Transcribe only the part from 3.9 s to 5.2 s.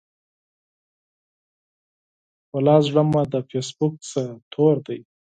څخه تور دی.